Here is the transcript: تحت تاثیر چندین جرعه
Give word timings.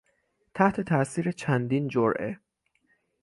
تحت 0.53 0.81
تاثیر 0.81 1.31
چندین 1.31 1.87
جرعه 1.87 2.39